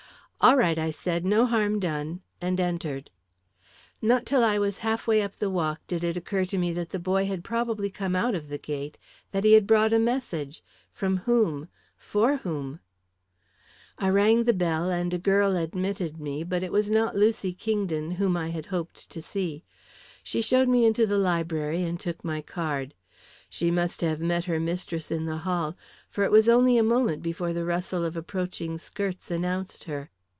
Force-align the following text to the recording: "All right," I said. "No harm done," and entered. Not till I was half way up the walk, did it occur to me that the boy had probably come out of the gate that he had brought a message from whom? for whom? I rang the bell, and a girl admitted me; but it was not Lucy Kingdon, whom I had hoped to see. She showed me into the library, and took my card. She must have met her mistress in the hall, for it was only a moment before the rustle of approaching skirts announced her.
"All 0.43 0.57
right," 0.57 0.79
I 0.79 0.89
said. 0.89 1.23
"No 1.23 1.45
harm 1.45 1.79
done," 1.79 2.21
and 2.41 2.59
entered. 2.59 3.11
Not 4.01 4.25
till 4.25 4.43
I 4.43 4.57
was 4.57 4.79
half 4.79 5.05
way 5.05 5.21
up 5.21 5.35
the 5.35 5.51
walk, 5.51 5.81
did 5.85 6.03
it 6.03 6.17
occur 6.17 6.45
to 6.45 6.57
me 6.57 6.73
that 6.73 6.89
the 6.89 6.97
boy 6.97 7.27
had 7.27 7.43
probably 7.43 7.91
come 7.91 8.15
out 8.15 8.33
of 8.33 8.49
the 8.49 8.57
gate 8.57 8.97
that 9.33 9.43
he 9.43 9.53
had 9.53 9.67
brought 9.67 9.93
a 9.93 9.99
message 9.99 10.63
from 10.91 11.17
whom? 11.29 11.67
for 11.95 12.37
whom? 12.37 12.79
I 13.99 14.09
rang 14.09 14.45
the 14.45 14.53
bell, 14.53 14.89
and 14.89 15.13
a 15.13 15.19
girl 15.19 15.55
admitted 15.55 16.19
me; 16.19 16.43
but 16.43 16.63
it 16.63 16.71
was 16.71 16.89
not 16.89 17.15
Lucy 17.15 17.53
Kingdon, 17.53 18.09
whom 18.13 18.35
I 18.35 18.49
had 18.49 18.65
hoped 18.65 19.11
to 19.11 19.21
see. 19.21 19.63
She 20.23 20.41
showed 20.41 20.67
me 20.67 20.85
into 20.87 21.05
the 21.05 21.19
library, 21.19 21.83
and 21.83 21.99
took 21.99 22.25
my 22.25 22.41
card. 22.41 22.95
She 23.47 23.69
must 23.69 24.01
have 24.01 24.19
met 24.19 24.45
her 24.45 24.59
mistress 24.59 25.11
in 25.11 25.25
the 25.25 25.37
hall, 25.45 25.77
for 26.09 26.23
it 26.23 26.31
was 26.31 26.49
only 26.49 26.79
a 26.79 26.83
moment 26.83 27.21
before 27.21 27.53
the 27.53 27.63
rustle 27.63 28.03
of 28.03 28.17
approaching 28.17 28.79
skirts 28.79 29.29
announced 29.29 29.83
her. 29.83 30.09